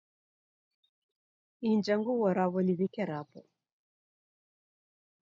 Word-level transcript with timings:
Inja 1.69 1.93
nguw'o 1.99 2.29
raw'o 2.37 2.59
niw'ike 2.63 3.03
rapo 3.09 3.39